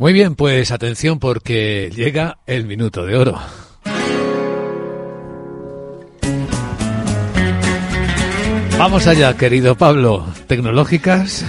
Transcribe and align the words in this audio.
Muy 0.00 0.12
bien, 0.12 0.36
pues 0.36 0.70
atención 0.70 1.18
porque 1.18 1.90
llega 1.92 2.38
el 2.46 2.66
minuto 2.66 3.04
de 3.04 3.16
oro. 3.16 3.36
Vamos 8.78 9.08
allá, 9.08 9.36
querido 9.36 9.74
Pablo. 9.74 10.24
Tecnológicas. 10.46 11.44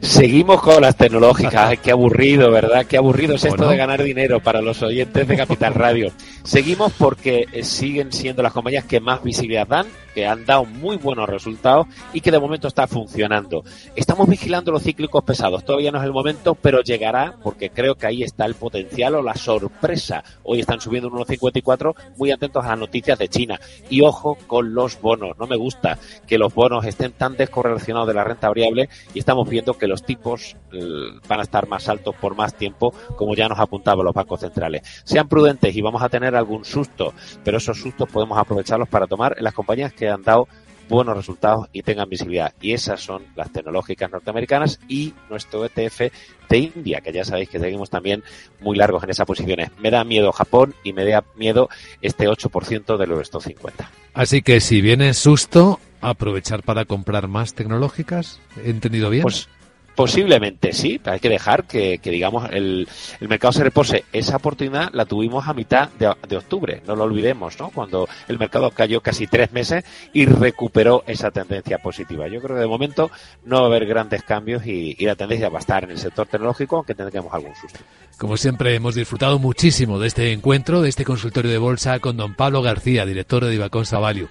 Seguimos 0.00 0.62
con 0.62 0.82
las 0.82 0.96
tecnológicas. 0.96 1.78
Qué 1.82 1.90
aburrido, 1.90 2.50
¿verdad? 2.50 2.86
Qué 2.86 2.96
aburrido 2.96 3.34
es 3.34 3.44
esto 3.44 3.68
de 3.68 3.76
ganar 3.76 4.02
dinero 4.02 4.40
para 4.40 4.60
los 4.60 4.82
oyentes 4.82 5.26
de 5.26 5.36
Capital 5.36 5.74
Radio. 5.74 6.12
Seguimos 6.44 6.92
porque 6.92 7.46
eh, 7.52 7.64
siguen 7.64 8.12
siendo 8.12 8.42
las 8.42 8.52
compañías 8.52 8.84
que 8.84 9.00
más 9.00 9.22
visibilidad 9.22 9.66
dan 9.66 9.86
que 10.16 10.26
han 10.26 10.46
dado 10.46 10.64
muy 10.64 10.96
buenos 10.96 11.28
resultados 11.28 11.88
y 12.14 12.22
que 12.22 12.30
de 12.30 12.40
momento 12.40 12.68
está 12.68 12.86
funcionando. 12.86 13.64
Estamos 13.94 14.26
vigilando 14.26 14.72
los 14.72 14.82
cíclicos 14.82 15.22
pesados, 15.22 15.62
todavía 15.62 15.92
no 15.92 15.98
es 15.98 16.04
el 16.04 16.12
momento, 16.12 16.54
pero 16.54 16.80
llegará 16.80 17.34
porque 17.42 17.68
creo 17.68 17.96
que 17.96 18.06
ahí 18.06 18.22
está 18.22 18.46
el 18.46 18.54
potencial 18.54 19.16
o 19.16 19.22
la 19.22 19.34
sorpresa. 19.34 20.24
Hoy 20.42 20.60
están 20.60 20.80
subiendo 20.80 21.10
un 21.10 21.18
1,54, 21.18 21.94
muy 22.16 22.30
atentos 22.30 22.64
a 22.64 22.68
las 22.68 22.78
noticias 22.78 23.18
de 23.18 23.28
China. 23.28 23.60
Y 23.90 24.00
ojo 24.00 24.38
con 24.46 24.72
los 24.72 24.98
bonos, 25.02 25.36
no 25.38 25.46
me 25.46 25.56
gusta 25.56 25.98
que 26.26 26.38
los 26.38 26.54
bonos 26.54 26.86
estén 26.86 27.12
tan 27.12 27.36
descorrelacionados 27.36 28.08
de 28.08 28.14
la 28.14 28.24
renta 28.24 28.48
variable 28.48 28.88
y 29.12 29.18
estamos 29.18 29.46
viendo 29.46 29.74
que 29.74 29.86
los 29.86 29.95
tipos 30.02 30.56
eh, 30.72 30.80
van 31.28 31.40
a 31.40 31.42
estar 31.42 31.68
más 31.68 31.88
altos 31.88 32.14
por 32.16 32.34
más 32.34 32.54
tiempo, 32.54 32.92
como 33.16 33.34
ya 33.34 33.48
nos 33.48 33.58
apuntaban 33.58 34.04
los 34.04 34.14
bancos 34.14 34.40
centrales. 34.40 34.82
Sean 35.04 35.28
prudentes 35.28 35.74
y 35.74 35.80
vamos 35.80 36.02
a 36.02 36.08
tener 36.08 36.34
algún 36.34 36.64
susto, 36.64 37.14
pero 37.44 37.58
esos 37.58 37.80
sustos 37.80 38.08
podemos 38.10 38.38
aprovecharlos 38.38 38.88
para 38.88 39.06
tomar 39.06 39.34
en 39.38 39.44
las 39.44 39.54
compañías 39.54 39.92
que 39.92 40.08
han 40.08 40.22
dado 40.22 40.48
buenos 40.88 41.16
resultados 41.16 41.68
y 41.72 41.82
tengan 41.82 42.08
visibilidad. 42.08 42.52
Y 42.60 42.72
esas 42.72 43.00
son 43.00 43.24
las 43.34 43.52
tecnológicas 43.52 44.10
norteamericanas 44.10 44.78
y 44.88 45.14
nuestro 45.28 45.64
ETF 45.64 46.12
de 46.48 46.58
India, 46.58 47.00
que 47.00 47.12
ya 47.12 47.24
sabéis 47.24 47.48
que 47.48 47.58
seguimos 47.58 47.90
también 47.90 48.22
muy 48.60 48.76
largos 48.76 49.02
en 49.04 49.10
esas 49.10 49.26
posiciones. 49.26 49.70
Me 49.78 49.90
da 49.90 50.04
miedo 50.04 50.32
Japón 50.32 50.74
y 50.84 50.92
me 50.92 51.04
da 51.04 51.24
miedo 51.36 51.68
este 52.00 52.28
8% 52.28 52.96
del 52.96 53.10
Eurostock 53.10 53.42
50. 53.42 53.90
Así 54.14 54.42
que 54.42 54.60
si 54.60 54.80
viene 54.80 55.12
susto, 55.14 55.80
aprovechar 56.00 56.62
para 56.62 56.84
comprar 56.84 57.28
más 57.28 57.54
tecnológicas. 57.54 58.40
¿He 58.64 58.70
entendido 58.70 59.10
bien? 59.10 59.22
Pues 59.22 59.48
Posiblemente 59.96 60.74
sí, 60.74 61.00
hay 61.06 61.20
que 61.20 61.30
dejar 61.30 61.64
que, 61.64 61.98
digamos, 62.04 62.50
el, 62.52 62.86
mercado 63.20 63.52
se 63.52 63.64
repose. 63.64 64.04
Esa 64.12 64.36
oportunidad 64.36 64.90
la 64.92 65.06
tuvimos 65.06 65.48
a 65.48 65.54
mitad 65.54 65.88
de, 65.98 66.36
octubre, 66.36 66.82
no 66.86 66.94
lo 66.94 67.04
olvidemos, 67.04 67.58
¿no? 67.58 67.70
Cuando 67.70 68.06
el 68.28 68.38
mercado 68.38 68.70
cayó 68.70 69.00
casi 69.00 69.26
tres 69.26 69.52
meses 69.52 69.84
y 70.12 70.26
recuperó 70.26 71.02
esa 71.06 71.30
tendencia 71.30 71.78
positiva. 71.78 72.28
Yo 72.28 72.42
creo 72.42 72.56
que 72.56 72.60
de 72.60 72.66
momento 72.66 73.10
no 73.46 73.60
va 73.60 73.62
a 73.62 73.66
haber 73.68 73.86
grandes 73.86 74.22
cambios 74.22 74.66
y, 74.66 74.94
la 75.06 75.16
tendencia 75.16 75.48
va 75.48 75.58
a 75.58 75.60
estar 75.60 75.84
en 75.84 75.92
el 75.92 75.98
sector 75.98 76.26
tecnológico, 76.26 76.76
aunque 76.76 76.94
tendremos 76.94 77.32
algún 77.32 77.54
susto. 77.54 77.78
Como 78.18 78.36
siempre, 78.36 78.74
hemos 78.74 78.94
disfrutado 78.94 79.38
muchísimo 79.38 79.98
de 79.98 80.08
este 80.08 80.32
encuentro, 80.32 80.82
de 80.82 80.90
este 80.90 81.06
consultorio 81.06 81.50
de 81.50 81.58
bolsa 81.58 82.00
con 82.00 82.18
don 82.18 82.34
Pablo 82.34 82.60
García, 82.60 83.06
director 83.06 83.42
de 83.44 83.50
Divacón 83.50 83.86
Savalio. 83.86 84.28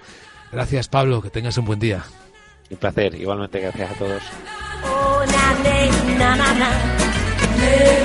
Gracias, 0.52 0.86
Pablo, 0.86 1.22
que 1.22 1.30
tengas 1.30 1.58
un 1.58 1.64
buen 1.64 1.80
día. 1.80 2.04
Un 2.70 2.76
placer, 2.76 3.16
igualmente 3.16 3.58
gracias 3.58 3.90
a 3.90 3.94
todos. 3.94 4.22
Oh, 4.84 5.24
na 5.32 5.44
na 5.64 5.76
na 6.18 6.34
na 6.36 6.48
na 6.58 6.68
na 7.60 7.95